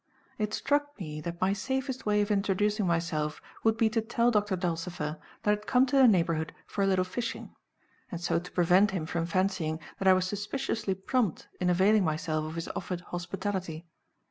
[0.39, 4.55] It struck me that my safest way of introducing myself would be to tell Doctor
[4.55, 7.55] Dulcifer that I had come to the neighborhood for a little fishing,
[8.11, 12.45] and so to prevent him from fancying that I was suspiciously prompt in availing myself
[12.45, 13.85] of his offered hospitality.